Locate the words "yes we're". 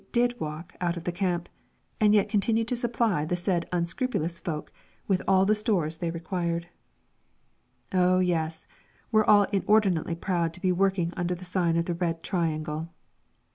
8.17-9.25